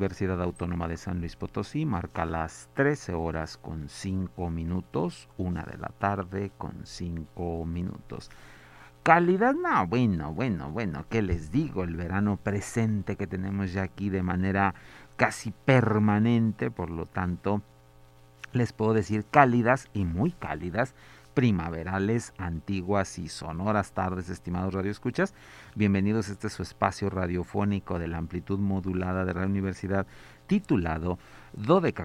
[0.00, 5.76] Universidad Autónoma de San Luis Potosí marca las 13 horas con 5 minutos, una de
[5.76, 8.30] la tarde con 5 minutos.
[9.02, 11.84] Calidad, no, bueno, bueno, bueno, ¿qué les digo?
[11.84, 14.74] El verano presente que tenemos ya aquí de manera
[15.16, 17.60] casi permanente, por lo tanto,
[18.54, 20.94] les puedo decir cálidas y muy cálidas
[21.34, 25.34] primaverales, antiguas y sonoras tardes, estimados radioescuchas.
[25.74, 30.06] Bienvenidos a este su espacio radiofónico de la amplitud modulada de la Universidad,
[30.46, 31.18] titulado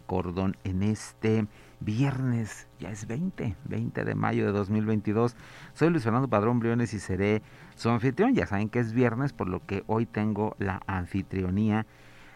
[0.06, 1.48] Cordón en este
[1.80, 5.36] viernes, ya es 20, 20 de mayo de 2022.
[5.74, 7.42] Soy Luis Fernando Padrón Briones y seré
[7.76, 8.36] su anfitrión.
[8.36, 11.86] Ya saben que es viernes, por lo que hoy tengo la anfitrionía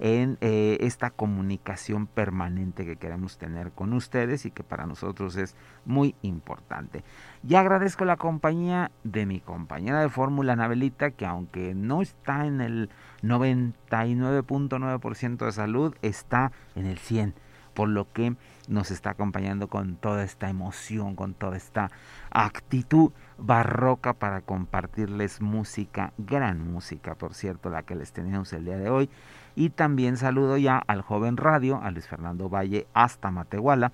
[0.00, 5.54] en eh, esta comunicación permanente que queremos tener con ustedes y que para nosotros es
[5.84, 7.04] muy importante.
[7.46, 12.62] Y agradezco la compañía de mi compañera de fórmula, Nabelita, que aunque no está en
[12.62, 12.88] el
[13.22, 17.34] 99.9% de salud, está en el 100%,
[17.74, 18.36] por lo que
[18.68, 21.90] nos está acompañando con toda esta emoción, con toda esta
[22.30, 28.78] actitud barroca para compartirles música, gran música, por cierto, la que les teníamos el día
[28.78, 29.10] de hoy.
[29.54, 33.92] Y también saludo ya al joven radio, a Luis Fernando Valle, hasta Matehuala.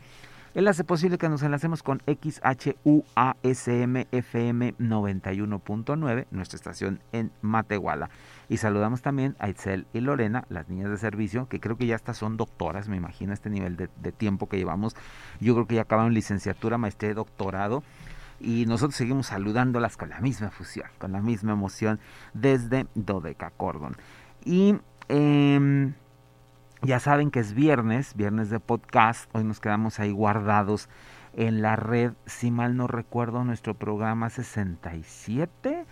[0.55, 2.77] Él hace posible que nos enlacemos con XHUASM
[4.11, 8.09] FM 91.9, nuestra estación en Matehuala.
[8.49, 11.94] Y saludamos también a Itzel y Lorena, las niñas de servicio, que creo que ya
[11.94, 14.97] hasta son doctoras, me imagino este nivel de, de tiempo que llevamos.
[15.41, 17.83] Yo creo que ya acabaron licenciatura, maestría y doctorado
[18.41, 22.00] y nosotros seguimos saludándolas con la misma fusión, con la misma emoción
[22.34, 23.97] desde Dodeca Cordon.
[24.44, 24.77] Y
[25.09, 25.93] eh,
[26.83, 29.28] ya saben que es viernes, viernes de podcast.
[29.34, 30.89] Hoy nos quedamos ahí guardados
[31.34, 35.87] en la red, si mal no recuerdo, nuestro programa 67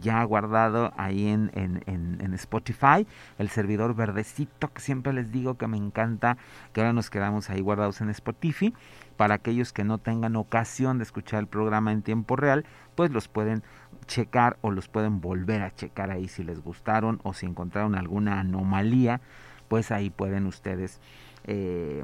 [0.00, 1.82] ya guardado ahí en, en,
[2.20, 3.06] en, Spotify,
[3.38, 6.36] el servidor verdecito que siempre les digo que me encanta,
[6.72, 8.72] que ahora nos quedamos ahí guardados en Spotify.
[9.16, 12.64] Para aquellos que no tengan ocasión de escuchar el programa en tiempo real,
[12.94, 13.62] pues los pueden
[14.10, 18.40] checar o los pueden volver a checar ahí si les gustaron o si encontraron alguna
[18.40, 19.20] anomalía,
[19.68, 21.00] pues ahí pueden ustedes
[21.44, 22.02] eh,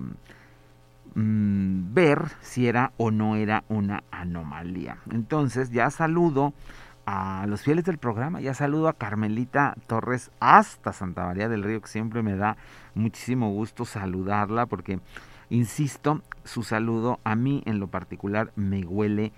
[1.17, 4.99] mm, ver si era o no era una anomalía.
[5.11, 6.55] Entonces ya saludo
[7.07, 11.81] a los fieles del programa, ya saludo a Carmelita Torres hasta Santa María del Río,
[11.81, 12.57] que siempre me da
[12.95, 15.01] muchísimo gusto saludarla porque,
[15.51, 19.33] insisto, su saludo a mí en lo particular me huele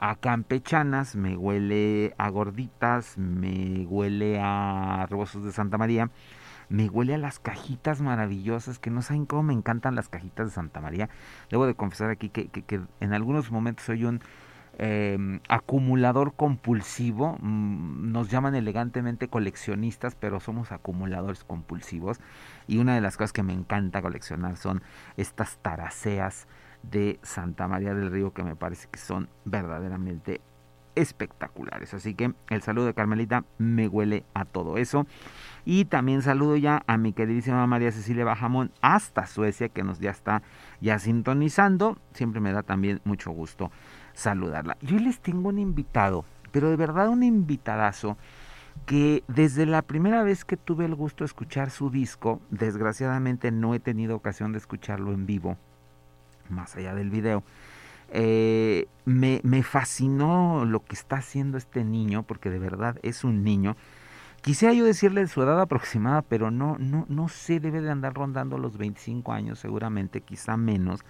[0.00, 6.10] a campechanas, me huele a gorditas, me huele a rebozos de Santa María,
[6.68, 10.52] me huele a las cajitas maravillosas, que no saben cómo me encantan las cajitas de
[10.52, 11.08] Santa María.
[11.50, 14.20] Debo de confesar aquí que, en algunos momentos soy un
[14.82, 22.18] Em, acumulador compulsivo, mm, nos llaman elegantemente coleccionistas, pero somos acumuladores compulsivos.
[22.66, 24.82] Y una de las cosas que me encanta coleccionar son
[25.18, 26.48] estas taraceas
[26.82, 30.40] de Santa María del Río que me parece que son verdaderamente
[30.94, 31.94] espectaculares.
[31.94, 35.06] Así que el saludo de Carmelita me huele a todo eso.
[35.64, 40.10] Y también saludo ya a mi queridísima María Cecilia Bajamón hasta Suecia, que nos ya
[40.10, 40.42] está
[40.80, 41.98] ya sintonizando.
[42.12, 43.70] Siempre me da también mucho gusto
[44.12, 44.76] saludarla.
[44.80, 48.16] Yo les tengo un invitado, pero de verdad un invitadazo
[48.86, 53.74] que desde la primera vez que tuve el gusto de escuchar su disco, desgraciadamente no
[53.74, 55.58] he tenido ocasión de escucharlo en vivo,
[56.50, 57.42] más allá del video,
[58.12, 63.44] eh, me, me, fascinó lo que está haciendo este niño, porque de verdad es un
[63.44, 63.76] niño.
[64.42, 68.56] Quisiera yo decirle su edad aproximada, pero no, no, no sé, debe de andar rondando
[68.56, 71.00] los 25 años seguramente, quizá menos,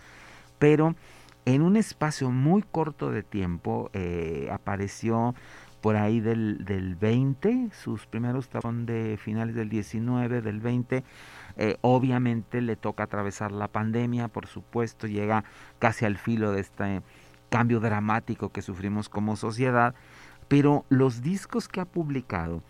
[0.58, 0.96] pero
[1.44, 5.34] en un espacio muy corto de tiempo eh, apareció
[5.80, 11.04] por ahí del, del 20, sus primeros son de finales del 19, del 20,
[11.62, 15.44] eh, obviamente le toca atravesar la pandemia, por supuesto, llega
[15.78, 17.02] casi al filo de este
[17.50, 19.94] cambio dramático que sufrimos como sociedad,
[20.48, 22.62] pero los discos que ha publicado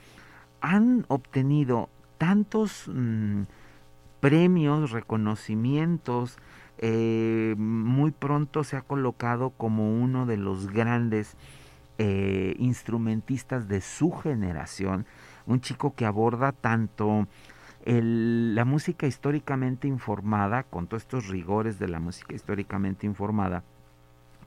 [0.61, 1.89] han obtenido
[2.19, 3.43] tantos mm,
[4.19, 6.39] premios, reconocimientos,
[6.79, 11.37] eh, muy pronto se ha colocado como uno de los grandes
[11.99, 15.07] eh, instrumentistas de su generación,
[15.47, 17.29] un chico que aborda tanto
[17.85, 23.63] la música históricamente informada, con todos estos rigores de la música históricamente informada,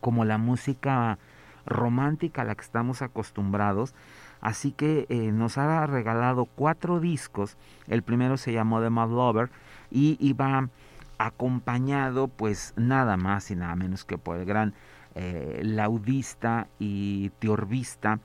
[0.02, 1.18] como la música
[1.66, 3.96] romántica a la que estamos acostumbrados.
[4.42, 7.58] Así que eh, nos ha regalado cuatro discos.
[7.88, 9.50] El primero se llamó The Mad Lover
[9.90, 10.70] y iba
[11.18, 14.74] acompañado pues nada más y nada menos que por el gran
[15.16, 18.20] eh, laudista y teorbista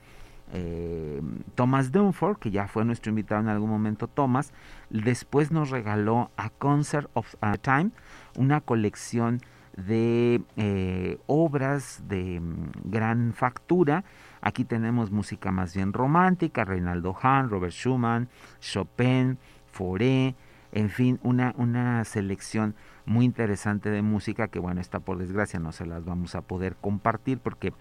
[0.53, 1.21] eh,
[1.55, 4.53] Thomas Dunford, que ya fue nuestro invitado en algún momento, Thomas,
[4.91, 7.91] después nos regaló a Concert of Time,
[8.37, 9.41] una colección
[9.77, 14.05] de eh, obras de mm, gran factura.
[14.41, 18.29] Aquí tenemos música más bien romántica, Reinaldo Hahn, Robert Schumann,
[18.61, 19.39] Chopin,
[19.71, 20.35] Fauré,
[20.73, 22.75] en fin, una, una selección
[23.07, 26.77] muy interesante de música que bueno, está por desgracia no se las vamos a poder
[26.77, 27.73] compartir porque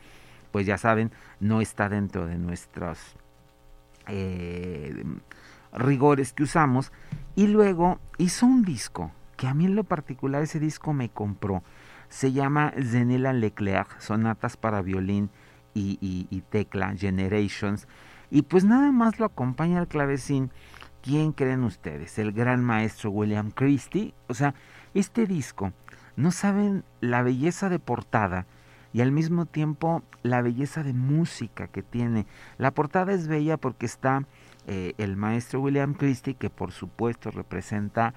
[0.58, 2.98] pues ya saben, no está dentro de nuestros
[4.08, 5.04] eh,
[5.72, 6.92] rigores que usamos.
[7.36, 11.62] Y luego hizo un disco, que a mí en lo particular ese disco me compró.
[12.10, 15.30] Se llama Zenela Leclerc, Sonatas para Violín
[15.76, 17.88] y, y Tecla, Generations.
[18.32, 20.50] Y pues nada más lo acompaña el clavecín.
[21.04, 22.18] ¿Quién creen ustedes?
[22.18, 24.16] El gran maestro William Christie.
[24.28, 24.56] O sea,
[24.96, 25.72] este disco,
[26.16, 28.48] no saben la belleza de portada
[28.94, 32.26] y al mismo tiempo la belleza de música que tiene.
[32.58, 34.26] La portada es bella porque está
[34.68, 38.14] eh, el maestro William Christie, que por supuesto representa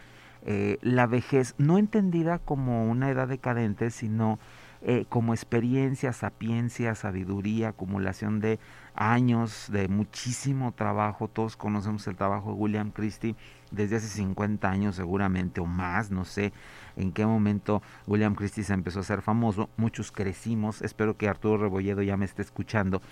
[0.47, 4.39] eh, la vejez, no entendida como una edad decadente, sino
[4.83, 8.59] eh, como experiencia, sapiencia, sabiduría, acumulación de
[8.95, 11.29] años, de muchísimo trabajo.
[11.29, 13.37] Todos conocemos el trabajo de William Christie
[13.71, 16.53] desde hace 50 años seguramente o más, no sé
[16.97, 19.69] en qué momento William Christie se empezó a ser famoso.
[19.77, 23.03] Muchos crecimos, espero que Arturo Rebolledo ya me esté escuchando,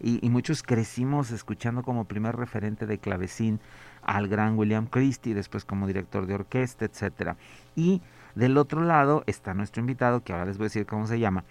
[0.00, 3.60] y, muchos crecimos escuchando como primer referente de clavecín
[4.02, 7.36] al gran William Christie, después como director de orquesta, etcétera.
[7.74, 8.00] Y
[8.34, 11.44] del otro lado está nuestro invitado, que ahora les voy a decir cómo se llama,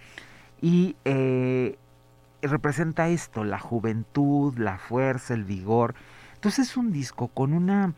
[0.62, 1.78] y eh,
[2.42, 5.96] representa esto, la juventud, la fuerza, el vigor.
[6.36, 7.94] Entonces es un disco con una,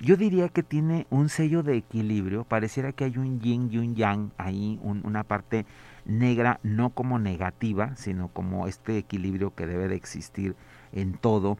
[0.00, 3.94] yo diría que tiene un sello de equilibrio, pareciera que hay un yin y un
[3.94, 5.66] yang ahí, una parte
[6.04, 10.56] negra, no como negativa, sino como este equilibrio que debe de existir
[10.92, 11.58] en todo.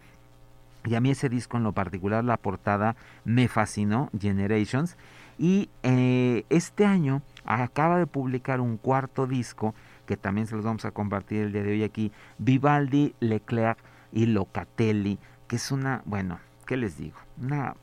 [0.85, 4.97] Y a mí ese disco en lo particular, la portada me fascinó, Generations,
[5.39, 9.75] y eh, este año acaba de publicar un cuarto disco
[10.07, 13.79] que también se los vamos a compartir el día de hoy aquí, Vivaldi, Leclerc
[14.13, 17.17] y Locatelli, que es una, bueno, ¿qué les digo?
[17.41, 17.75] Una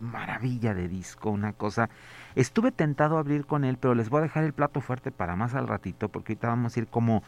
[0.00, 1.88] maravilla de disco, una cosa.
[2.34, 5.36] Estuve tentado a abrir con él, pero les voy a dejar el plato fuerte para
[5.36, 7.22] más al ratito, porque ahorita vamos a ir como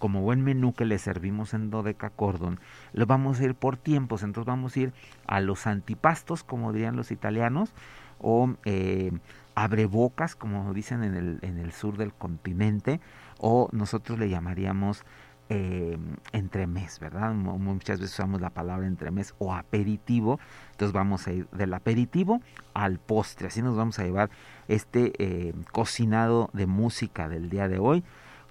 [0.00, 2.58] como buen menú que le servimos en Dodeca Cordon,
[2.94, 4.92] lo vamos a ir por tiempos, entonces vamos a ir
[5.26, 7.74] a los antipastos, como dirían los italianos,
[8.18, 9.12] o eh,
[9.54, 12.98] abrebocas, como dicen en el, en el sur del continente,
[13.38, 15.04] o nosotros le llamaríamos
[15.52, 15.98] eh,
[16.32, 17.34] entremés, ¿verdad?
[17.34, 20.38] Muchas veces usamos la palabra entremés o aperitivo,
[20.70, 22.40] entonces vamos a ir del aperitivo
[22.72, 24.30] al postre, así nos vamos a llevar
[24.68, 28.04] este eh, cocinado de música del día de hoy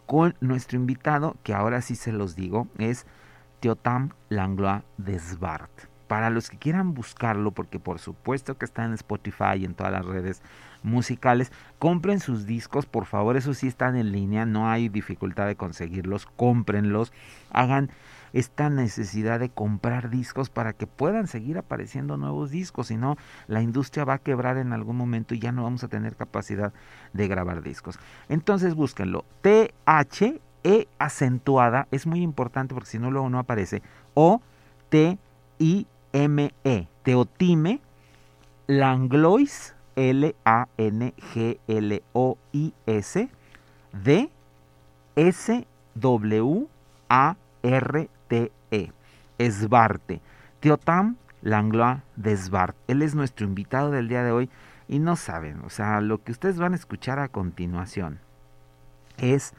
[0.06, 3.06] con nuestro invitado, que ahora sí se los digo, es
[3.62, 5.72] Teotam Langlois Desbart.
[6.08, 9.94] Para los que quieran buscarlo, porque por supuesto que está en Spotify y en todas
[9.94, 10.42] las redes
[10.84, 15.56] musicales, compren sus discos, por favor, eso sí están en línea, no hay dificultad de
[15.56, 17.12] conseguirlos, cómprenlos,
[17.52, 17.90] hagan
[18.32, 23.18] esta necesidad de comprar discos para que puedan seguir apareciendo nuevos discos, si no
[23.48, 26.72] la industria va a quebrar en algún momento y ya no vamos a tener capacidad
[27.14, 27.98] de grabar discos.
[28.28, 33.82] Entonces búsquenlo, TH E acentuada, es muy importante porque si no luego no aparece,
[34.14, 34.42] O
[34.90, 35.18] T
[35.58, 37.80] I M E, Teotime
[38.68, 43.30] Langlois L A N G L O I S
[43.92, 44.30] D
[45.18, 46.68] S W
[47.10, 48.92] A R T-E,
[49.38, 50.22] Esbarte,
[50.62, 52.74] Teotam Langlois de.
[52.88, 54.50] Él es nuestro invitado del día de hoy
[54.88, 58.20] y no saben, o sea, lo que ustedes van a escuchar a continuación
[59.18, 59.54] es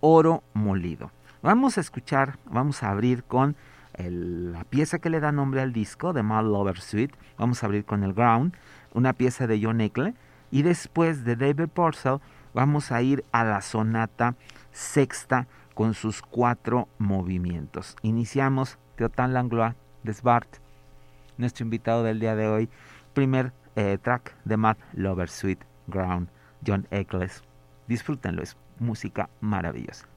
[0.00, 1.10] oro molido.
[1.42, 3.56] Vamos a escuchar, vamos a abrir con
[3.98, 7.14] la pieza que le da nombre al disco de Mad Lover Suite.
[7.38, 8.54] Vamos a abrir con el Ground,
[8.94, 10.14] una pieza de John Eckle.
[10.50, 12.20] Y después de David Purcell
[12.54, 14.36] vamos a ir a la sonata
[14.72, 17.96] sexta con sus cuatro movimientos.
[18.02, 19.74] Iniciamos Teotan Langlois
[20.04, 20.14] de
[21.36, 22.68] nuestro invitado del día de hoy,
[23.12, 26.28] primer eh, track de Mad Lover Suite Ground,
[26.64, 27.42] John Eccles.
[27.88, 30.13] Disfrútenlo, es música maravillosa.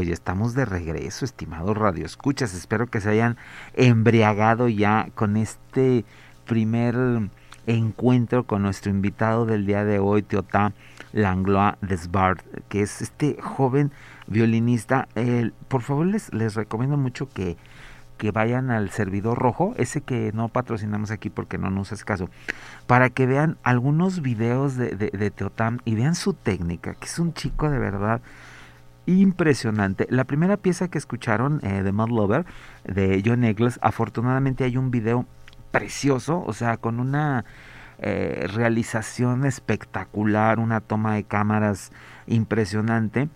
[0.00, 2.54] Pues estamos de regreso, estimados radioescuchas.
[2.54, 3.36] Espero que se hayan
[3.74, 6.06] embriagado ya con este
[6.46, 6.96] primer
[7.66, 10.72] encuentro con nuestro invitado del día de hoy, Teotá
[11.12, 12.38] Langlois Desbard,
[12.70, 13.92] que es este joven
[14.26, 15.06] violinista.
[15.68, 17.58] por favor, les, les recomiendo mucho que,
[18.16, 22.30] que vayan al servidor rojo, ese que no patrocinamos aquí porque no nos hace caso,
[22.86, 27.34] para que vean algunos videos de, de, Teotam y vean su técnica, que es un
[27.34, 28.22] chico de verdad
[29.06, 30.06] impresionante.
[30.10, 32.44] La primera pieza que escucharon eh, de Mud Lover
[32.84, 35.26] de John Eggles, afortunadamente hay un video
[35.70, 37.44] precioso, o sea, con una
[37.98, 41.92] eh, realización espectacular, una toma de cámaras
[42.26, 43.28] impresionante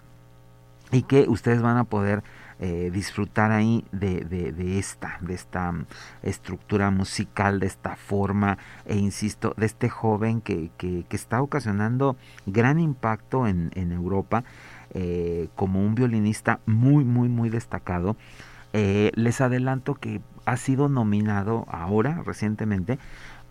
[0.90, 2.22] y que ustedes van a poder
[2.60, 5.86] eh, disfrutar ahí de, esta, de esta mm,
[6.22, 10.70] estructura musical, de esta forma, e insisto, de este joven que,
[11.10, 14.44] está ocasionando gran impacto en Europa
[14.96, 18.16] eh, como un violinista muy, muy, muy destacado.
[18.72, 23.00] Eh, les adelanto que ha sido nominado ahora, recientemente,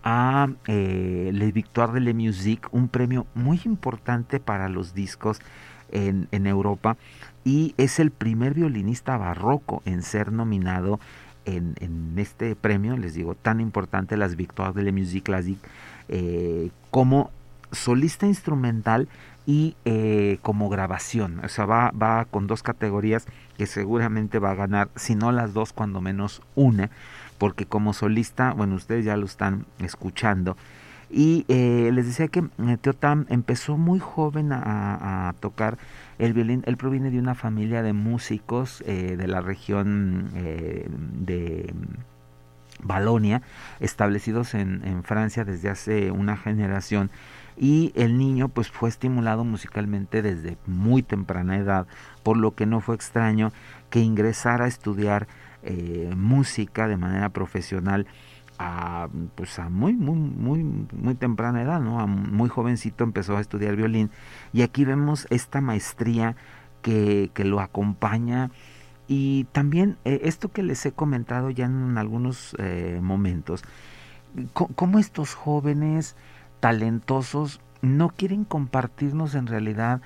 [0.02, 5.40] a eh, Le Victoire de la Musique, un premio muy importante para los discos
[5.92, 6.96] en, Europa
[7.44, 10.98] y es el primer violinista barroco en ser nominado
[11.44, 11.74] en,
[12.16, 15.68] este premio, les digo, tan importante, las Victoires de la Musique Classique,
[16.90, 17.30] como
[17.70, 19.08] solista instrumental
[19.46, 21.40] y eh, como grabación.
[21.44, 23.26] O sea, va, va con dos categorías
[23.56, 26.90] que seguramente va a ganar, si no las dos, cuando menos una,
[27.38, 30.56] porque como solista, bueno, ustedes ya lo están escuchando.
[31.10, 35.78] Y eh, les decía que eh, Teotam empezó muy joven a, tocar
[36.18, 36.62] el violín.
[36.66, 41.72] Él proviene de una familia de músicos de la región de
[42.82, 43.42] Balonia,
[43.80, 47.10] establecidos en, en Francia desde hace una generación
[47.56, 51.86] y el niño pues fue estimulado musicalmente desde muy temprana edad,
[52.22, 53.52] por lo que no fue extraño
[53.90, 55.28] que ingresara a estudiar
[55.62, 58.06] eh, música de manera profesional
[58.58, 62.00] a pues a muy muy muy muy temprana edad, ¿no?
[62.00, 64.10] A muy jovencito empezó a estudiar violín
[64.52, 66.36] y aquí vemos esta maestría
[66.82, 68.50] que, que lo acompaña
[69.06, 73.62] y también eh, esto que les he comentado ya en algunos eh, momentos,
[74.52, 76.16] cómo estos jóvenes
[76.64, 80.00] talentosos no quieren compartirnos en realidad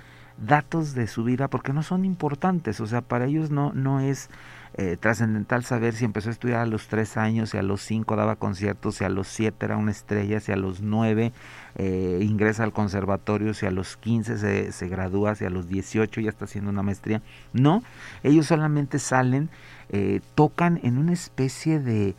[0.44, 4.29] datos de su vida porque no son importantes, o sea, para ellos no, no es
[4.75, 8.16] eh, trascendental saber si empezó a estudiar a los tres años, si a los cinco
[8.16, 11.33] daba conciertos, si a los siete era una estrella, si a los nueve
[11.77, 16.21] eh, ingresa al conservatorio, si a los quince se, se gradúa, si a los dieciocho
[16.21, 17.23] ya está haciendo una maestría.
[17.53, 17.85] No,
[18.25, 19.49] ellos solamente salen,
[19.90, 22.16] eh, tocan en una especie de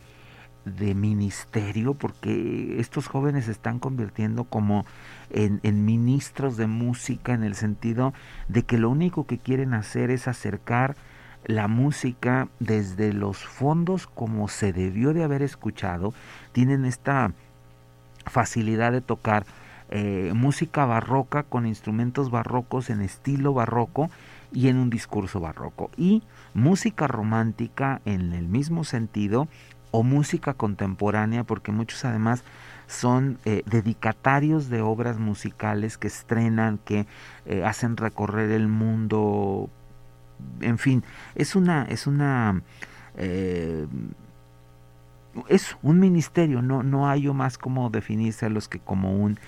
[0.64, 4.84] de ministerio, porque estos jóvenes se están convirtiendo como
[5.30, 8.12] en, en, ministros de música en el sentido
[8.48, 10.96] de que lo único que quieren hacer es acercar
[11.44, 16.12] la música desde los fondos como se debió de haber escuchado,
[16.52, 17.32] tienen esta
[18.26, 19.44] facilidad de tocar
[19.92, 24.08] eh, música barroca con instrumentos barrocos en estilo barroco
[24.52, 25.90] y en un discurso barroco.
[25.96, 26.22] Y
[26.54, 29.48] música romántica en el mismo sentido
[29.90, 32.44] o música contemporánea, porque muchos además
[32.86, 37.06] son eh, dedicatarios de obras musicales que estrenan, que
[37.46, 39.70] eh, hacen recorrer el mundo,
[40.60, 42.62] en fin, es una, es una,
[43.16, 43.86] eh,
[45.48, 49.38] es un ministerio, no, no hay más como definirse a los que como un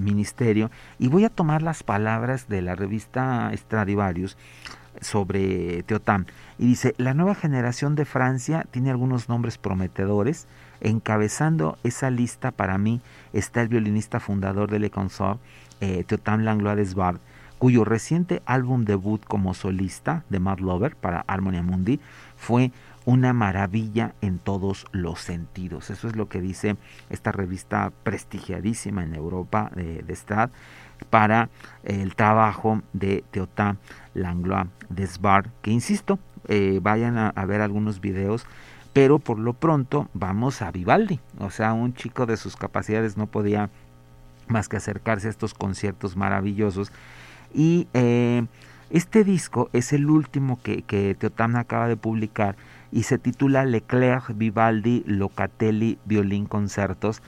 [0.00, 0.70] ministerio.
[0.98, 4.36] Y voy a tomar las palabras de la revista Stradivarius
[5.00, 6.26] sobre Teotam.
[6.58, 10.46] Y dice, la nueva generación de Francia tiene algunos nombres prometedores.
[10.80, 13.00] Encabezando esa lista para mí
[13.32, 15.40] está el violinista fundador de Le Consort,
[15.80, 17.18] eh, Langlois Desbard,
[17.58, 22.00] cuyo reciente álbum debut como solista de Mad Lover para Harmonia Mundi
[22.36, 22.72] fue
[23.06, 25.90] una maravilla en todos los sentidos.
[25.90, 26.76] Eso es lo que dice
[27.08, 30.50] esta revista prestigiadísima en Europa de, de Strad
[31.10, 31.48] para
[31.84, 33.76] el trabajo de Teotam
[34.14, 38.46] Langlois Desbar, que insisto, eh, vayan a, ver algunos videos,
[38.92, 43.26] pero por lo pronto vamos a Vivaldi, o sea, un chico de sus capacidades no
[43.26, 43.70] podía
[44.48, 46.92] más que acercarse a estos conciertos maravillosos.
[47.52, 48.46] Y eh,
[48.90, 51.16] este disco es el último que, que
[51.54, 52.56] acaba de publicar
[52.92, 57.22] y se titula Leclerc Vivaldi Locatelli Violín Concertos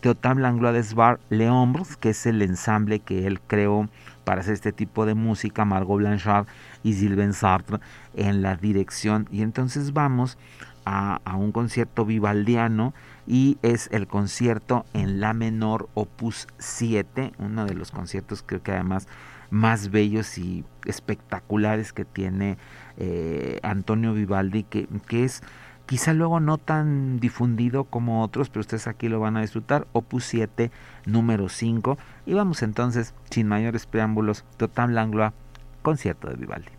[0.00, 3.88] Teotam Langlois Desbar Leombres, que es el ensamble que él creó
[4.24, 6.46] para hacer este tipo de música, Margot Blanchard
[6.82, 7.78] y Sylvain Sartre
[8.14, 9.26] en la dirección.
[9.32, 10.38] Y entonces vamos
[10.84, 12.94] a, un concierto vivaldiano
[13.26, 18.72] y es el concierto en la menor opus 7, uno de los conciertos creo que
[18.72, 19.06] además
[19.50, 22.58] más bellos y espectaculares que tiene
[22.96, 24.88] eh, Antonio Vivaldi, que
[25.24, 25.42] es
[25.88, 30.24] quizá luego no tan difundido como otros, pero ustedes aquí lo van a disfrutar, opus
[30.24, 30.70] 7,
[31.06, 31.96] número 5,
[32.26, 35.32] y vamos entonces, sin mayores preámbulos, Total Langlois,
[35.80, 36.77] concierto de Vivaldi.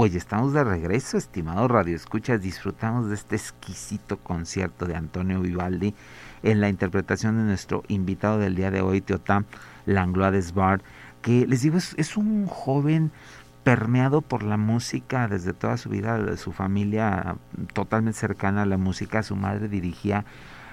[0.00, 2.40] Pues estamos de regreso, estimados radioescuchas.
[2.40, 5.94] Disfrutamos de este exquisito concierto de Antonio Vivaldi
[6.42, 9.44] en la interpretación de nuestro invitado del día de hoy, Teotá
[9.84, 10.80] Langlois Bard,
[11.20, 13.10] que les digo, es, un joven
[13.62, 17.36] permeado por la música desde toda su vida, su familia
[17.74, 19.22] totalmente cercana a la música.
[19.22, 20.24] Su madre dirigía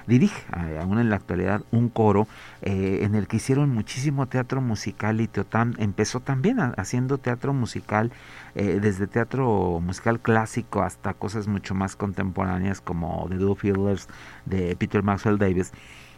[0.07, 0.45] dirige
[0.79, 2.27] aún en la actualidad un coro
[2.61, 8.11] eh, en el que hicieron muchísimo teatro musical y Teotán empezó también haciendo teatro musical
[8.55, 14.07] eh, desde teatro musical clásico hasta cosas mucho más contemporáneas como The Do Fiddlers
[14.45, 15.73] de Peter Maxwell Davis.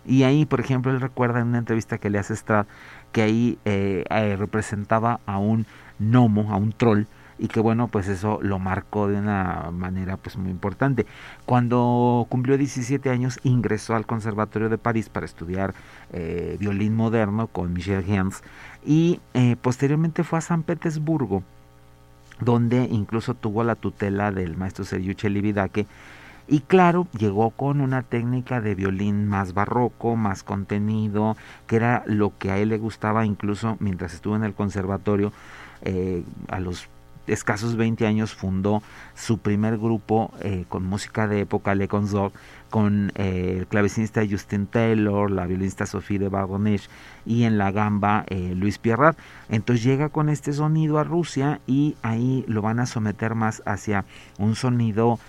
[0.06, 2.66] Y ahí, por ejemplo, él recuerda en una entrevista que le hace Strad
[3.12, 4.06] que ahí eh,
[4.38, 5.66] representaba a un
[6.00, 7.06] gnomo, a un troll,
[7.40, 11.06] y que bueno pues eso lo marcó de una manera pues muy importante.
[11.46, 15.74] Cuando cumplió 17 años ingresó al conservatorio de París para estudiar
[16.12, 18.44] eh, violín moderno con Michel Gens
[18.86, 21.44] y eh, posteriormente fue a San Petersburgo
[22.40, 25.88] donde incluso tuvo la tutela del maestro Sergio Libidache
[26.52, 31.38] y claro, llegó con una técnica de violín más barroco, más contenido,
[31.68, 35.32] que era lo que a él le gustaba incluso mientras estuvo en el conservatorio,
[35.84, 36.90] eh, a los
[37.30, 38.82] escasos 20 años fundó
[39.16, 42.34] su primer grupo eh, con música de época, Le Consort,
[42.70, 46.90] con eh, el clavecinista Justin Taylor, la violinista Sophie de Bagonech
[47.26, 49.18] y en la gamba eh, Luis Pierrat.
[49.50, 54.06] Entonces llega con este sonido a Rusia y ahí lo van a someter más hacia
[54.38, 55.20] un sonido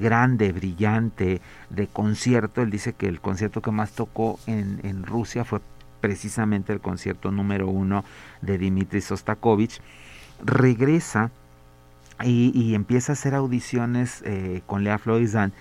[0.00, 2.62] grande, brillante, de concierto.
[2.62, 5.60] Él dice que el concierto que más tocó en, en Rusia fue
[6.04, 8.04] precisamente el concierto número uno
[8.42, 9.80] de Dmitri Sostakovich
[10.44, 11.30] regresa
[12.22, 15.52] y, empieza a hacer audiciones eh, con Lea Florizan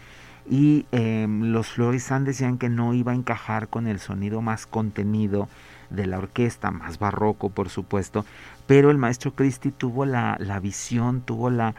[0.49, 5.47] y em, los Florizan decían que no iba a encajar con el sonido más contenido
[5.89, 8.25] de la orquesta, más barroco por supuesto,
[8.67, 11.73] pero el maestro Christie tuvo la, visión, tuvo la,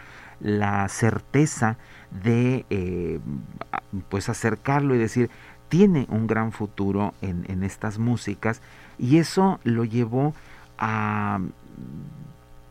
[0.89, 1.77] certeza
[2.23, 3.21] de eh,
[4.09, 5.31] pues acercarlo y decir
[5.69, 8.61] tiene un gran futuro en estas músicas
[8.99, 10.35] y eso lo llevó
[10.79, 11.41] a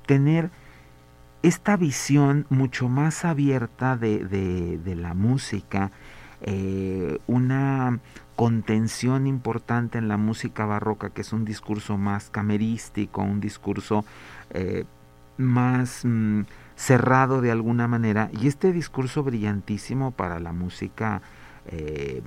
[0.06, 0.50] tener
[1.44, 5.92] esta visión mucho más abierta de, la música,
[6.42, 8.00] eh, una
[8.36, 14.06] contención importante en la música barroca, que es un discurso más camerístico, un discurso
[14.52, 14.86] eh,
[15.38, 16.42] más mm,
[16.76, 21.22] cerrado de alguna manera, y este discurso brillantísimo para la música
[21.68, 22.22] eh,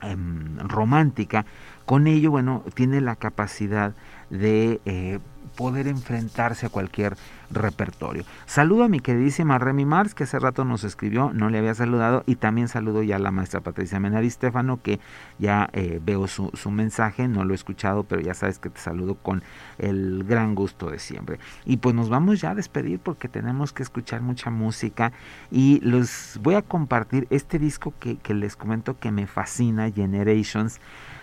[0.00, 1.44] em, romántica,
[1.86, 3.92] con ello, bueno, tiene la capacidad
[4.32, 5.20] de
[5.56, 7.16] poder enfrentarse a cualquier
[7.50, 8.24] repertorio.
[8.46, 12.24] Saludo a mi queridísima Remy Mars, que hace rato nos escribió, no le había saludado,
[12.26, 15.00] y también saludo ya a la maestra Patricia Menari Stefano, que
[15.38, 18.80] ya eh, veo su, su, mensaje, no lo he escuchado, pero ya sabes que te
[18.80, 19.42] saludo con
[19.78, 21.38] el gran gusto de siempre.
[21.66, 25.12] Y pues nos vamos ya a despedir porque tenemos que escuchar mucha música
[25.50, 30.80] y les voy a compartir este disco que, que les comento que me fascina, Generations.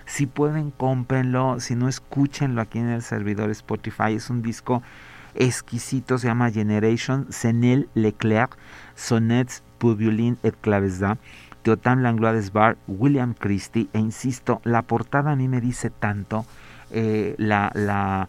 [0.10, 1.60] Si pueden, cómprenlo.
[1.60, 4.16] Si no, escúchenlo aquí en el servidor Spotify.
[4.16, 4.82] Es un disco
[5.36, 6.18] exquisito.
[6.18, 7.28] Se llama Generation.
[7.30, 8.58] Senel Leclerc.
[8.96, 11.20] Sonnets pour violin et clavecin.
[11.62, 12.76] Teotan Langlois Bar.
[12.88, 13.88] William Christie.
[13.94, 16.44] E insisto, la portada a mí me dice tanto.
[16.90, 18.28] Eh, la, la,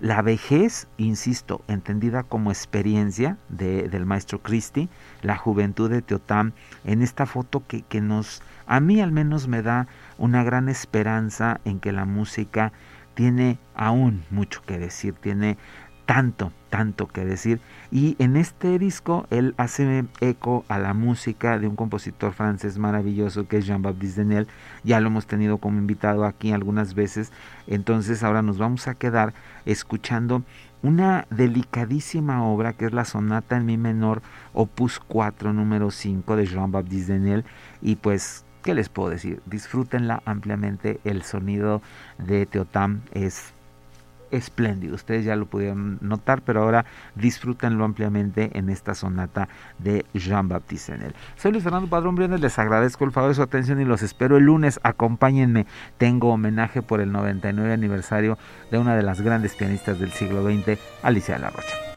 [0.00, 4.88] la vejez, insisto, entendida como experiencia de, del maestro Christie,
[5.22, 9.62] la juventud de Teotán, en esta foto que, que nos, a mí al menos me
[9.62, 9.86] da
[10.16, 12.72] una gran esperanza en que la música
[13.14, 15.58] tiene aún mucho que decir, tiene
[16.10, 17.60] tanto, tanto que decir.
[17.92, 23.46] Y en este disco él hace eco a la música de un compositor francés maravilloso
[23.46, 24.48] que es Jean-Baptiste Denel.
[24.82, 27.30] Ya lo hemos tenido como invitado aquí algunas veces.
[27.68, 29.34] Entonces ahora nos vamos a quedar
[29.66, 30.42] escuchando
[30.82, 34.20] una delicadísima obra que es la sonata en mi menor
[34.52, 37.44] opus 4 número 5 de Jean-Baptiste Denel.
[37.82, 39.40] Y pues ¿Qué les puedo decir?
[39.46, 41.00] Disfrútenla ampliamente.
[41.04, 41.80] El sonido
[42.18, 43.54] de Teotam es
[44.30, 44.94] espléndido.
[44.94, 51.14] Ustedes ya lo pudieron notar, pero ahora disfrútenlo ampliamente en esta sonata de Jean-Baptiste Enel.
[51.36, 54.36] Soy Luis Fernando Padrón Briones, les agradezco el favor de su atención y los espero
[54.36, 54.80] el lunes.
[54.82, 55.66] Acompáñenme.
[55.98, 58.38] Tengo homenaje por el 99 aniversario
[58.70, 61.89] de una de las grandes pianistas del siglo XX, Alicia de la Rocha.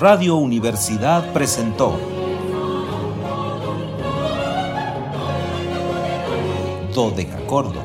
[0.00, 1.94] Radio Universidad presentó
[6.94, 7.82] Dodecacordo.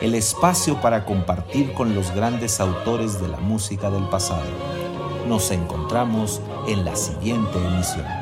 [0.00, 4.40] El espacio para compartir con los grandes autores de la música del pasado.
[5.28, 8.17] Nos encontramos en la siguiente emisión.